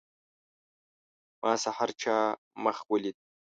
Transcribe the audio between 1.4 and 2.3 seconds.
ما سحر چا